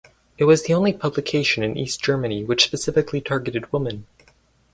[0.39, 4.07] It was the only publication in East Germany which specifically targeted women.